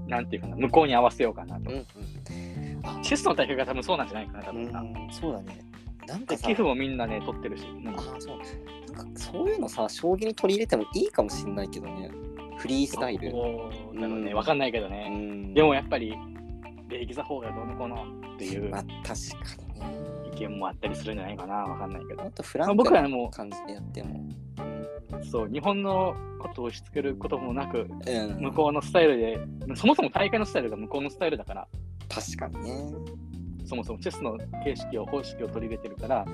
[0.07, 1.69] あ、なんていうかな、向こうに合わせようかなと。
[1.69, 1.85] うんうん
[2.81, 4.81] あチェスの大会が多分そうなんじゃないかな、多う分な。
[4.81, 5.59] んそうだね
[6.09, 7.65] なんか寄付もみんなね、取ってるし。
[7.67, 8.37] うんあそう。
[8.95, 12.11] なんかそういうのさ将棋に取り入れてもいいかもしれないけどね。
[12.57, 13.31] フリースタイル。
[13.31, 13.37] そ
[13.93, 14.35] うだろうね、うん。
[14.35, 15.09] わかんないけどうね。
[15.09, 15.53] ん。
[15.53, 16.17] でもやっぱり、
[16.89, 18.69] 礼儀作法がどうのこうのっていう。
[18.69, 19.97] まあ確かにね。
[20.33, 22.23] 意見もあったりするんじゃないかな、わかんないけど。
[22.23, 23.29] もっとフラまあンクな僕らも。
[23.29, 24.29] 感じでやっても。
[25.31, 28.41] そう、日本のことを押し付けることもなく、うん。
[28.41, 29.39] 向こうのスタイルで、
[29.75, 31.67] そもそも大会のスタイルが向こうのスタイルだから、
[32.09, 32.93] 確かにね
[33.69, 36.25] そもそもチェスの形式を、方式を取り入れてるから、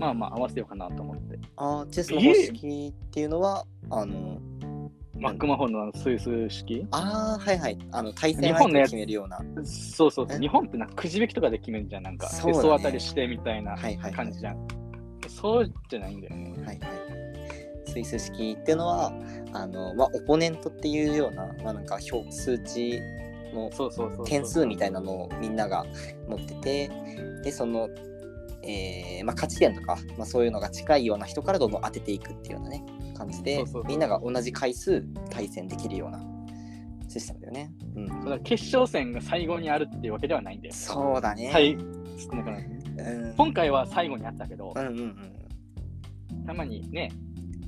[0.00, 1.38] まあまあ合わせようかなと思って。
[1.56, 4.40] あーチェスの方式っていうのはあの
[5.16, 6.84] マックマホンのスイス式？
[6.90, 8.90] ああはいはいあの対戦日本のやつ？
[8.90, 10.36] 相手を決めるようなそうそうそう。
[10.36, 10.40] え？
[10.40, 12.02] 日本ってなんかくじ引きとかで決めるじゃん。
[12.02, 14.68] なんか、そうだね当たりしてみたいなはいはいはい感じじゃん。
[15.28, 16.54] そうじゃないんだよね。
[16.58, 16.78] はいはい。
[17.86, 19.12] スイス式っていうのは、
[19.52, 23.00] あの、まあ、オポネントっていうような、まあ、なんか表、数値
[23.54, 24.24] の。
[24.24, 25.84] 点数みたいなのをみんなが
[26.28, 26.90] 持ってて、
[27.42, 27.88] で、その、
[28.62, 32.84] えーまあ、勝ち点とか、まあ、そういうのが近いような人からどんどん当てていくっていうようなね、
[33.16, 36.20] 感じでみんなが同じ回数対戦できるような
[37.08, 37.72] システムだよね。
[37.94, 38.08] うん。
[38.08, 40.74] だから決勝戦が最後にあるっていうわけではないんだよ。
[40.74, 41.50] そうだね。
[41.52, 41.76] はい。
[41.76, 43.34] だからうん。
[43.36, 46.46] 今回は最後にあったけどう、んうんうん。
[46.46, 47.10] たまにね、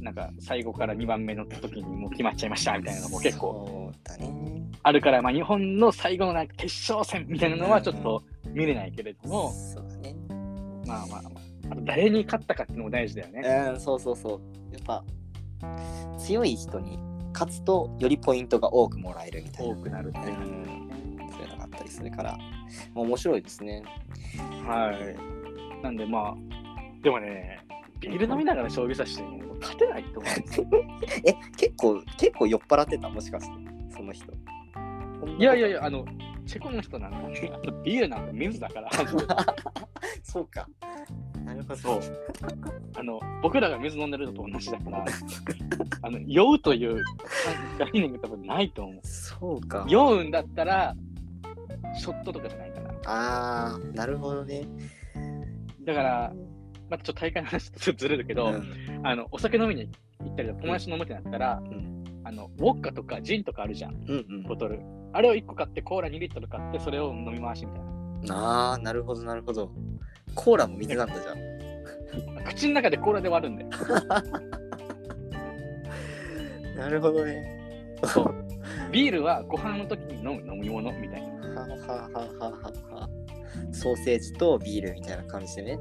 [0.01, 3.93] なんか最後から2番目の時にもう決まっちゃいましたみたいなのも結構。
[4.83, 10.15] あるから、まあ、日本の最後のなんか決勝戦みたいなのはちょっと見れないけれども、そうだね。
[10.87, 13.41] まあまあまあ、あと誰に勝ったかっていうのも大事だよね。
[13.73, 14.73] うん、そうそうそう。
[14.73, 15.05] やっぱ、
[16.19, 16.99] 強い人に
[17.33, 19.75] 勝つと、よりポイントが多くもらえるみたいな。
[19.75, 20.31] 多くなるっていうう。
[20.31, 23.83] ん、そういうのがあったりするから、まあ、面白いですね。
[24.65, 25.83] はい。
[25.83, 26.35] なんでまあ、
[27.03, 27.66] でもね、
[28.01, 30.33] ビール飲みながら将棋指して、ね、もう勝てないと思う。
[31.25, 33.09] え、結構、結構酔っ払ってた？
[33.09, 33.55] もしかして、
[33.91, 34.33] その人。
[35.39, 36.05] いやいやいや、あの、
[36.47, 37.19] チェコの人なんか
[37.83, 38.91] ビールなんか水だから、
[40.23, 40.69] そうか。
[41.45, 42.01] なるほど。
[42.97, 45.05] あの、僕らが水飲んでるのと同じだから、
[46.03, 47.03] あの、酔うという
[47.79, 49.01] 概念が多分ないと思う。
[49.03, 49.85] そうか。
[49.89, 50.95] 酔うんだったら、
[51.95, 52.95] ショットとかじゃないかな。
[53.07, 54.67] あー、なるほどね。
[55.83, 56.33] だから、
[56.89, 64.43] またちょっと大会の話とちょっとずれるけど、うんあの、お酒飲みに行ったりとか友達と飲むってなったら、んあの、ウォッカとかジンとかあるじゃん、うんうん。
[64.45, 64.81] ボトル。
[65.13, 67.81] あれを1個買って、コーラ2リットル買って、それを飲み回しみたい
[68.29, 68.73] な。
[68.73, 69.71] あー、なるほど、なるほど。
[70.35, 71.37] コーラも水なんだじゃん。
[72.45, 73.71] 口の中でコーラで割るんだよ。
[76.77, 77.97] なるほどね。
[78.05, 78.35] そう。
[78.93, 81.27] ビールはご飯の時に飲む飲み物みたいな。
[81.29, 82.51] ははははは
[82.91, 83.09] は
[83.73, 85.79] ソーセージとビールみたいな感じでね。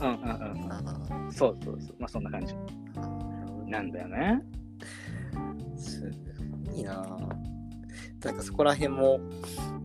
[0.00, 0.72] うんうんうん。
[0.72, 1.96] あそうそうそう。
[1.98, 2.54] まあそんな感じ。
[2.94, 4.42] ーなんだよね。
[5.76, 6.10] す
[6.66, 7.36] ごいなぁ
[8.24, 9.20] なんかそこら辺も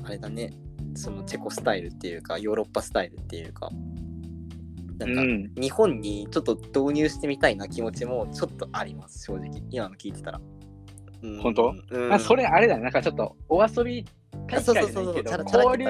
[0.04, 0.52] あれだね
[0.96, 5.52] そのチェコスタイルっていうかヨーロッパスタイルっていうかうなんかん。
[5.56, 10.42] 日本にちょっと導入してみたいな気持ちもちょっとあります正直今の聞いてたら、
[11.22, 11.76] うん本当？
[11.92, 12.84] うんあそれあれだね。
[12.84, 14.06] なんかちょっとお遊び
[14.48, 15.86] 大会じ交流、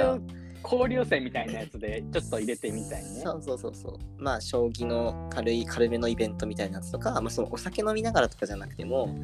[0.64, 3.22] 交流戦みたいなやつでちょっと入れてみたいね。
[3.24, 3.98] そうそうそうそう。
[4.18, 9.16] まあ将棋の軽い軽めのイベントみたいなやつとか、まあ、そのお酒飲みながらとかじゃなくても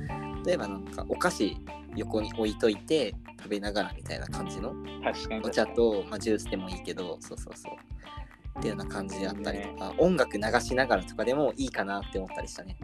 [0.46, 1.58] 例えばなんかお菓子
[1.96, 4.74] 横に置いといて食べながらみたいな感じの
[5.44, 7.74] お茶と、まあ、ジュースでもいいけどそうそうそう。
[8.60, 9.76] っていうような感じであったりとね。
[9.78, 12.76] か、音楽流しながらとかでもいいかなって思ったりしたね。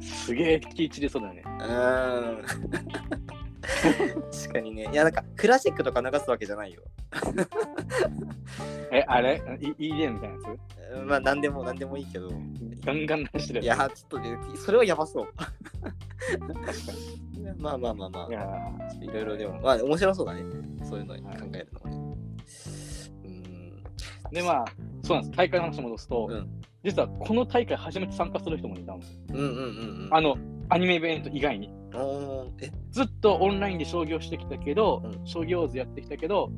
[0.00, 1.42] すげえ気散りそうだよね。
[1.46, 2.44] うーん
[3.62, 6.82] 確かにねいやなんかクラシックとか流すわけじゃないよ
[8.90, 9.42] え、あれ？
[9.78, 10.56] い ?EDM みたいなや
[11.00, 12.32] うんまあ何でも何でもいいけどつ
[12.84, 15.28] ガンガン出してるいやちょっとねそれはやばそう
[17.58, 20.42] まあまあまあまいやあ、いろいろでも、まあ面白そうだね。
[20.84, 21.96] そういうのに考えるのもね。
[23.24, 23.82] うん。
[24.30, 24.64] ーで、まあ、
[25.02, 25.36] そうなんです。
[25.36, 26.48] 大会の話戻すと、うん
[26.84, 29.20] 実はこの大会初めて参加する人もいたんですよ。
[29.28, 29.52] うんうんうん
[30.06, 30.08] うん。
[30.10, 30.36] あの、
[30.72, 31.70] アニメイベント以外に。
[32.90, 36.50] ずっとオンラインで将棋をしてきたけど、うん将棋王子やってきたけど、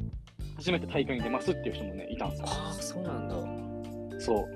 [0.56, 2.46] 初めて大会に出ますっていう人もね、いたんですよ。
[2.48, 4.20] ああ、そうなんだ。
[4.20, 4.46] そう。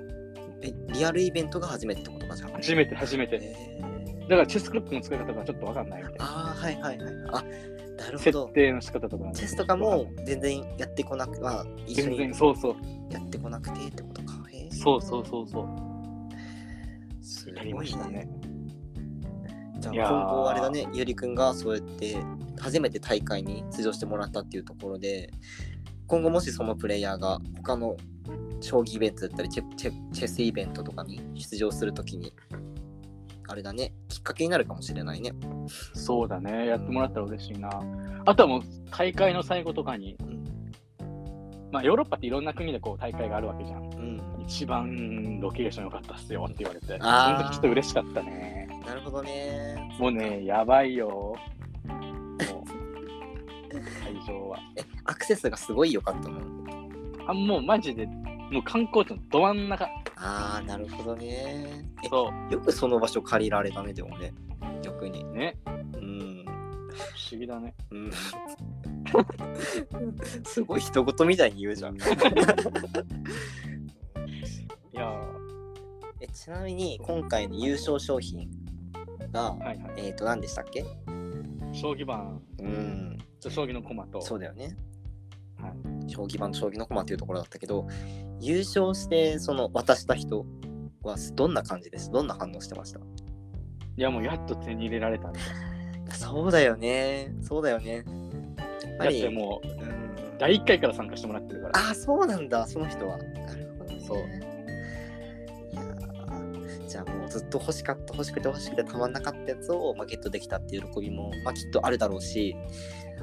[0.61, 2.27] え、リアルイベントが初めてってこと？
[2.27, 2.51] かじゃあ。
[2.53, 3.39] 初めて、初めて。
[3.41, 6.25] えーだから、チェスクロックの使い方がちょっとわかんないみたいな。
[6.25, 7.13] ああ、はいはいはい。
[7.33, 7.43] あ、
[7.97, 8.45] なるほ設ど。
[8.53, 12.75] 定の仕方とかね、チェスとかも全然やってこなく、まあ、全に然そうそう。
[13.11, 14.33] やってこなくてってことか。
[14.69, 15.65] そうそうそうそう。
[17.25, 18.29] すやりましたね。
[19.79, 22.17] じゃあ今後あれだね、ゆりくんがそうやって
[22.59, 25.31] 初めて大会に出場してもらったっていうところで、
[26.07, 27.95] 今後もしそのプレイヤーが他の
[28.61, 32.33] 将棋イベントだったりチェチェチェスイベントとかに出場するときに、
[33.47, 35.31] あれだね、きっかけになるかもしれないね。
[35.93, 36.67] そうだね。
[36.67, 37.69] やってもらったら嬉しいな。
[38.25, 38.61] あとはもう、
[38.91, 40.39] 大会の最後とかに、うん
[41.71, 43.83] まあ、ヨーロッパっていろんな国でこう大会があるわけじゃん。
[43.83, 44.21] うん。
[44.39, 48.68] 一番ロケーション良かったっすよって言われて、その時ちょっと嬉しかったね。
[48.89, 49.95] なるほどね。
[49.99, 51.07] もうね、やばいよ。
[51.07, 51.37] もう、
[54.03, 54.57] 会場は。
[54.75, 56.41] え、アクセスがすごい良かったの？
[57.27, 59.85] あもうマジで、もう観光地のど真ん中。
[60.15, 61.85] ああ、なるほどね。
[62.03, 64.33] え、そよくその場所借りられたね、でもね。
[64.81, 65.23] 逆に。
[65.23, 65.31] う。
[65.33, 65.55] ね。
[65.93, 66.43] うん。
[66.45, 66.51] 不
[67.31, 67.75] 思議だね。
[67.91, 68.11] うん
[70.45, 71.95] すごい人事みたいに言うじゃん。
[71.97, 71.99] い
[74.93, 75.13] や
[76.21, 78.49] えちなみに今回の優勝商品
[79.31, 79.93] が、ー、はいはい。
[79.97, 80.85] えっ、ー、と何でしたっけ？
[81.73, 84.75] 将棋盤、うん、将棋の駒と、そうだよね。
[85.61, 87.87] はい将棋盤と将棋の駒っていうところだったけど、
[88.39, 90.45] 優勝してその渡した人
[91.03, 92.09] はどんな感じです？
[92.11, 92.99] どんな反応してました？
[92.99, 93.03] い
[94.01, 95.39] や、もうやっと手に入れられたんだ。
[96.15, 97.35] そうだよね。
[97.41, 98.03] そうだよね。
[98.97, 99.99] だっりてもう、うん
[100.39, 101.89] 第1回から参加してもらってるから。
[101.91, 103.17] あ、そうなんだ、その人は。
[103.17, 103.99] なるほど、ね。
[103.99, 104.17] そう
[106.89, 112.55] じゃあもうずっと欲しかった、欲しくて欲しくてたまんなかったやつを、まあ、ゲットできたっていう喜びも、まあ、きっとあるだろうし、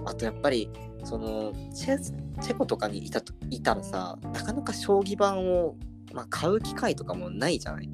[0.05, 0.71] あとやっぱり、
[1.05, 5.75] そのチェスチェコとかにいたといたらさ、なかなか将棋盤を、
[6.15, 7.91] まあ、買う機会とかもないじゃない？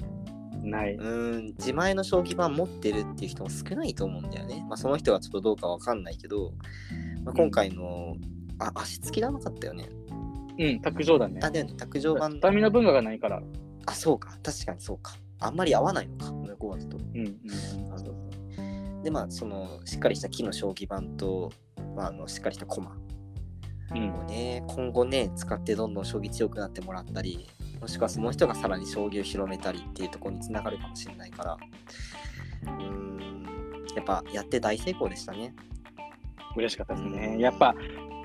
[0.63, 0.93] ない。
[0.95, 4.63] うん、自前の将棋盤持ってるっていう人も少ないと思うんだよね。
[4.69, 6.53] まあ、その人はちょっとどうかわかんないけど、
[7.25, 8.15] まあ、今回の、
[8.59, 9.89] あ、足つきらなかったよね。
[10.59, 11.39] うん、卓上だね。
[11.43, 12.39] あ、だよね、卓上盤ス。
[12.39, 13.41] タミナ文化がないから。
[13.85, 14.37] あ、そうか。
[14.43, 15.13] 確かにそうか。
[15.45, 16.97] あんまり合わないのか、向こうだと。
[16.97, 19.03] うん、うん。
[19.03, 21.51] で、まあ、その、しっかりした木の将棋盤と、
[21.95, 22.89] まあ、あのしっかりした駒
[23.91, 27.47] うんをね、今後ね、使ってどんどん将棋強くなってもらったり、
[27.79, 31.57] もしくはその人がさらに将棋を広めたりっていうところにつながるかもしれないから、
[32.63, 33.45] うーん、
[33.95, 35.53] やっぱやって大成功でしたね。
[36.55, 37.37] 嬉しかったですね。
[37.39, 37.75] やっぱ、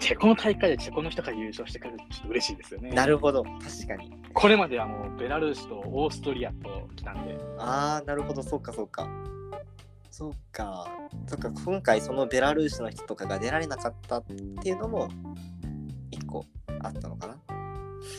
[0.01, 2.91] チェコの大会でチェコの人が優勝してくれるとちょっと嬉しいですよね。
[2.91, 4.18] なるほど、確かに。
[4.35, 9.09] これまではもうベラルーシとオーストリアと来たんで、ああ、なるほど、そうか、そうか。
[10.11, 10.89] そうか。
[11.27, 15.09] そっか、今回そのベラルーシの人とかが出られなかったっていうのも、
[16.11, 16.45] 一個
[16.83, 17.37] あったのかな。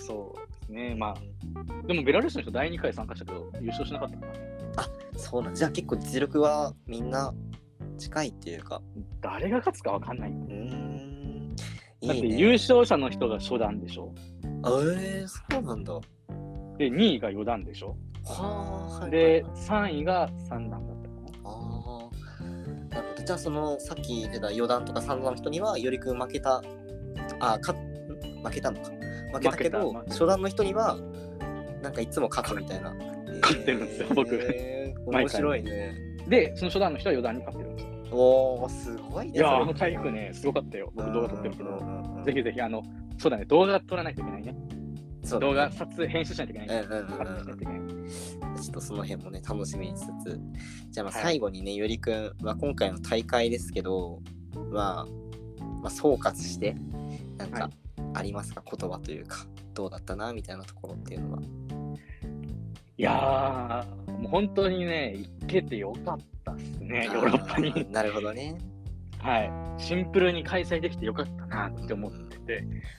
[0.05, 0.95] そうですね。
[0.95, 4.39] まあ、でもベラルーシの人第2回参加したけど、優勝しなかったからね。
[5.15, 7.33] そうなんじゃあ結構実力はみんな
[7.97, 8.81] 近いっていうか。
[9.21, 10.29] 誰が勝つかわかんない。
[10.29, 11.55] うーん。
[11.55, 12.25] だって。
[12.25, 14.13] 優勝者の人が初段でしょ。
[14.65, 15.93] えー、そうなんだ。
[15.93, 16.01] は
[16.77, 17.95] で、2位が4段でしょ？
[18.27, 19.11] あ、はい。
[19.11, 20.85] で、はい3位が3段だったか
[21.45, 22.43] ああ。
[22.95, 23.23] なるほど。
[23.23, 26.61] じゃあそのさっき言ってた4段とか3段の人にはよりくん負けた。
[27.39, 27.75] あかん
[28.43, 28.91] 負けたのか。
[29.33, 30.97] 負けたけど初段の人には
[31.81, 32.93] なんかいつも勝つみたいな。
[33.41, 35.93] 勝ってるんですよ僕えー面毎回白いね。
[36.23, 36.25] な。
[36.27, 38.17] で、その初段の人は4段に勝ってるんですよ。
[38.17, 39.31] おおすごいね。
[39.35, 40.91] いやあの体育ね、すごかったよ。
[40.95, 41.69] 僕動画撮ってるけど。
[41.69, 42.83] どぜひぜひ、あの、
[43.19, 44.55] そうだね、動画撮らないといけないね。
[45.23, 46.83] そうだね動画撮影、編集しないといけない。
[46.83, 47.79] うんうんうんうんカットしないといけない。
[48.61, 50.39] ちょっとその辺もね、楽しみにしつつ。
[50.89, 54.21] じゃあまあはい最後にね、よりくん、まあ、今回の大会ですけど、
[54.71, 55.05] まあ、
[55.81, 56.75] まあ、総括して、
[57.37, 57.71] なんかはい
[58.13, 61.39] ありますか、言葉というか、どうだったな、みたいなところっていうのは。
[62.97, 68.57] いやー、もう本当にね、行けてよかったっすね、ヨーロッパになるほどね。
[69.19, 69.51] はい。
[69.81, 72.11] シンプルに開催できてよかったなって思っ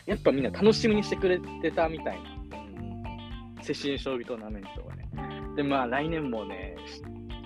[0.07, 5.09] やっぱみんな楽しみにしてくれてたみたいな、世新将棋トーナメントをね。
[5.57, 6.77] で、まあ来年もね、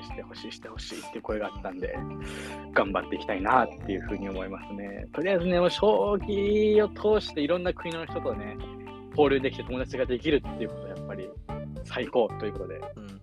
[0.04, 1.96] してほしい、してほしいっていう声があったんで、
[2.74, 5.06] 頑張っていきたいなっていうふうに思いますね。
[5.12, 8.56] とりあえずね、もう将棋を通していろんな国の人とね、
[9.10, 11.28] 交流できて友達ができるっていうことはやっぱり
[11.84, 13.13] 最高ということで、うん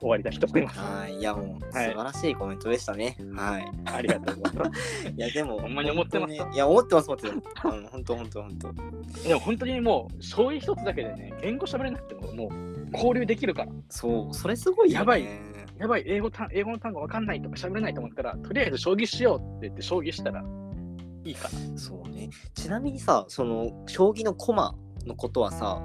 [0.00, 0.78] 終わりたいと思います。
[0.78, 1.16] はい。
[1.16, 3.16] いや、もう、素はい晴らしいコメントでしたね。
[3.34, 3.70] はい。
[3.84, 5.08] ありがとうございます。
[5.16, 7.68] いや、でも、ほんまに思ってますいや、思ってます、思ってます。
[7.68, 8.72] うん、本当、本当、本当。
[9.28, 13.72] でも本当にもう、将棋一つだけでね、言語喋れなくても、もう交流できるから。
[13.88, 14.98] そう、それすごいよね。
[15.00, 15.28] やばい
[15.78, 20.44] やばい、英語た英語の単語わかんないとか喋れないと思ったら、とりあえず将棋しようって言って、将棋したら
[21.24, 21.78] いいかな。
[21.78, 22.30] そうね。
[22.54, 24.74] ちなみにさ、その、将棋の駒
[25.06, 25.80] のことはさ、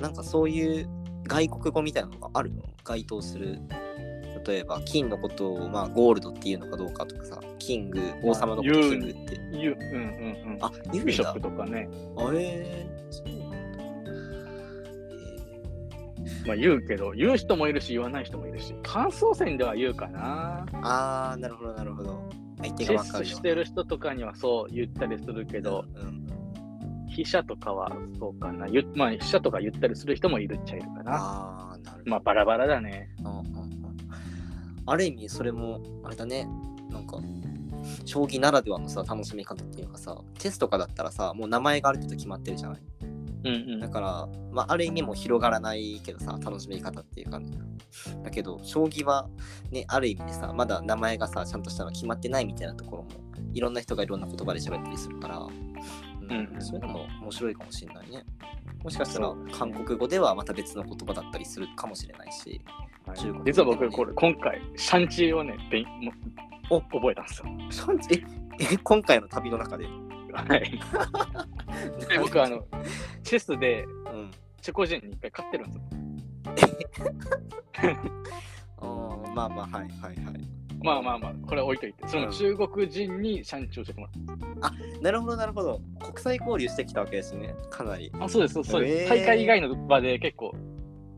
[0.00, 0.88] なんかそういう
[1.24, 2.62] 外国語みたいなのがあるの？
[2.84, 3.58] 該当する。
[4.46, 9.40] 例えば、金のことを、まあ、ゴールドっていうのかどうかとかさ、キング、王様のこと言うキングって。
[9.52, 10.58] ゆうんうんうん。
[10.60, 11.40] あ、言うんだビショップ。
[11.40, 11.88] とかね。
[12.18, 13.78] あえー、そうなんだ。
[16.46, 20.66] まあ言うけど、言う人もいるし、言わない人もいるし、感想戦では言うかな。
[20.82, 22.28] あー、なるほど、なるほど。
[22.60, 26.23] 相手がわかるしてる人とかにはそう言ったりするけど、うん、
[27.14, 28.66] 飛車とかはそうかな。
[28.66, 31.02] 言まあ、飛車とか言ったりする人もいるっちゃいるかな。
[31.06, 32.10] あー、なるほど。
[32.10, 33.14] まあ、バラバラだね。
[33.20, 33.74] うんうんうん
[34.86, 36.46] ある意味それもあれだね
[36.90, 37.18] なんか
[38.04, 42.82] 将棋ならではのさ楽しみ方っていうかさチェスとかだったらさもう名前がある程度決まってるじゃない？
[43.44, 43.88] うんうんだ。
[43.88, 47.54] から、まあ、ある意味もう広がらないけどさ楽しみ方っていう感じ
[48.22, 49.30] だけど将棋は
[49.70, 53.08] ねある意味でさまだ名前がさちゃんとしたの決まってないみたいなところも
[53.54, 55.46] いろんな人がいろんな言葉で喋ったりするから、
[56.30, 58.24] うんうんそういうのも面白いかもしれないね。
[58.82, 62.60] もしかしたら韓国語ではまた別の言葉だったりするかもしれないし
[63.06, 63.18] はい。
[63.18, 66.12] 中国実は僕、これ、今回、シャンチーをね、べんも
[66.70, 66.80] お。
[66.80, 67.46] 覚えたんですよ。
[67.70, 68.24] シャンチ
[68.60, 68.74] え？
[68.74, 68.76] え？
[68.78, 69.86] 今回の旅の中で？
[70.32, 70.80] はい。
[72.08, 72.64] で僕、あの、
[73.22, 74.30] チェスでうん。
[74.60, 75.84] チェコ人に一回勝ってるんですよ。
[78.78, 80.48] あーまあまあはいはいはい
[80.84, 84.06] まあまあまあ、これは置いといて、その中国人にシャンチーを教えても
[84.60, 88.24] らっなるほどなるほど国際交流してきたわけですねかなりた。
[88.24, 89.04] あ、そうです、そうです。
[89.04, 90.54] へー大会以外の場で結構、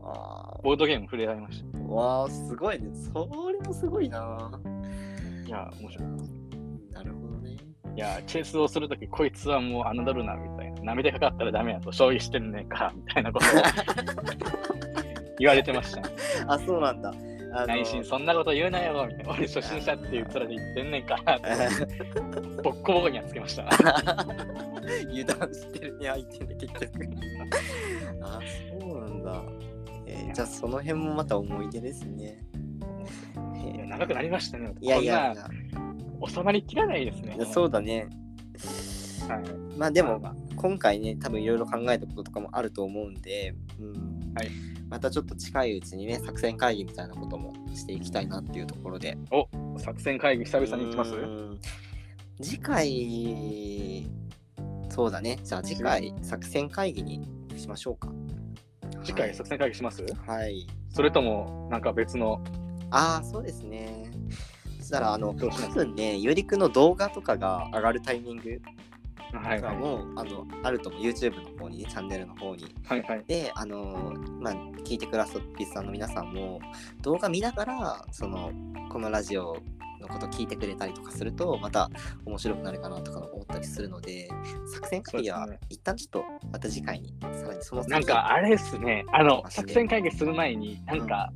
[0.01, 4.69] あボードゲーム触れ合いましーわあすごいねそれもすごいなた。
[5.45, 6.07] いや、面白い。
[6.93, 7.57] なるほどね
[7.93, 10.93] いや、チェスをするとき、こいつはもう侮るな、みたいな。
[10.93, 13.49] 舐めてかかったらダメやと、将棋してんねんから、みたいなことを
[15.39, 16.09] 言われてました、ね。
[16.47, 17.13] あそうなんだ
[17.53, 19.31] あの内心そんなこと言うなよ、みたいな。
[19.37, 21.39] 俺初心者っていう面で言ってんねんから、
[22.63, 23.67] ボッコボコにはつけました。
[25.09, 26.91] 油断してるね相手で結局
[28.21, 28.39] あ
[28.79, 29.43] そうなんだ、
[30.05, 32.41] えーじゃあその辺もまた思い出ですね
[33.87, 34.73] 長くなりましたね。
[34.79, 35.33] いやいや
[36.25, 37.37] 収まりきらないですね。
[37.51, 38.07] そうだね
[39.27, 39.77] はい。
[39.77, 44.33] まあでもまあ今回ね多分いろいろ考えたこととかもあると思うんで、うん。
[44.35, 44.49] はい。
[44.89, 49.17] またちょっと近いうちにね作戦会議みたいなこともしていきたいなっていうところで。
[49.77, 51.13] 作戦会議久々に行きます？
[51.13, 51.59] うん。
[52.41, 54.07] 次回
[54.89, 55.37] そうだね。
[55.43, 58.11] じゃあ次回作戦会議にしましょうか。
[59.03, 60.03] 次回作戦会議します？
[60.25, 60.65] はい。
[60.89, 62.41] それとも、なんか別の、
[62.89, 64.09] ああそうですね。
[64.79, 68.61] そしたらあの多分ねゆりくんの動画とかが上がるタイミング
[69.33, 69.77] はいはい。
[69.77, 71.01] も、あのあると思う。
[71.01, 72.75] YouTube の方にねチャンネルの方に。
[72.85, 73.23] はいはい。
[73.27, 76.59] で、あのーまあ、聞いてくださってるさんの皆さんも、
[77.01, 78.51] 動画見ながら、その、
[78.89, 79.57] このラジオ
[79.99, 81.89] のこと聞いてくれたりとかすると、また
[82.25, 84.29] 面白くなるかなとか思ったりするので、
[84.73, 91.31] 作戦会議は一旦ちょっと、また次回に、さらにその先なんかあれですね、あの、作戦会議する前に、なんか、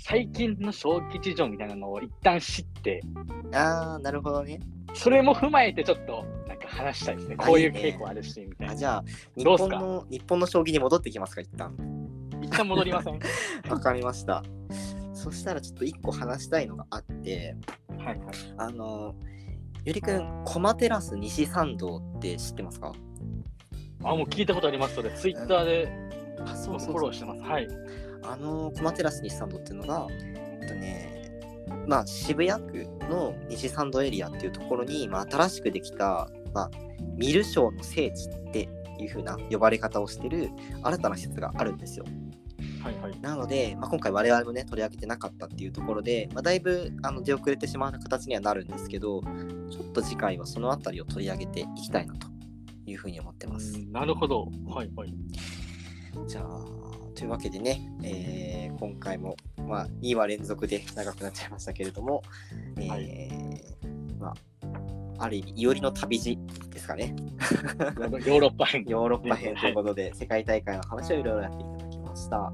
[0.00, 3.00] 最近の将棋事情みたいなのを一旦知って、
[3.52, 4.60] あー、なるほどね。
[4.94, 7.36] それも踏まえてちょっと、なんか話したいですね。
[7.38, 8.76] あこういういいね傾向あるし、みたいあな。
[8.76, 9.04] じゃあ
[9.36, 11.74] 日本の、日本の将棋に戻ってきますか、一旦。
[12.42, 13.14] 一旦戻りません？
[13.14, 13.18] は
[13.66, 14.42] いわかりました。
[15.14, 17.56] そしたらちょっと一個話したいのがあって、
[17.98, 18.20] はい。
[18.56, 19.38] あのー
[19.84, 22.92] ゆりくん、コマテラス西参道って知ってますか？
[24.02, 24.94] あ、もう聞いたことあります。
[24.96, 25.88] それ、ツイッターで
[26.44, 27.40] あ、そフォローしてます。
[27.42, 27.68] はい。
[28.24, 31.17] あのコマテラス西参道っていうのが、えっとね、
[31.88, 36.70] まあ渋谷区の西参道エリアっていうところに、まあ、新しくできた、まあ、
[37.16, 38.68] ミルショーの聖地って
[39.00, 40.50] いう風な呼ばれ方をしてる
[40.82, 42.04] 新たな施設があるんですよ。
[42.82, 43.20] はいはい。
[43.20, 49.22] なので、まあ、今回我々もね取り上げてなかったっていうところで、まあ、だいぶあの出遅れてしまう形にはなるんですけど、
[49.70, 52.28] ちょっと次回はそのあたりを取り上げていきたいなと
[52.86, 53.78] いうふうに思ってます。
[53.78, 54.48] うんなるほど。
[54.66, 55.14] はいはい。
[56.26, 56.64] じゃあ、
[57.14, 59.36] というわけでね、えー今回も、
[59.68, 62.22] まあ、2話連続で長くなっちゃいましたけれども、
[62.76, 63.30] えーはい
[64.18, 66.38] まあ、ある意味、いおりの旅路
[66.70, 67.14] ですかね。
[68.26, 68.84] ヨーロッパ編。
[68.86, 72.52] ヨーロッパ編ということで、世界大会の話をいろいろやっていただきました。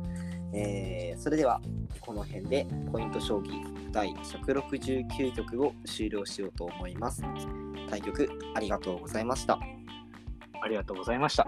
[0.53, 1.61] えーそれでは、
[2.01, 7.23] この辺で、ポイント将棋第169局を終了しようと思います。
[7.89, 9.59] 対局ありがとうございました。
[10.61, 11.47] ありがとうございました。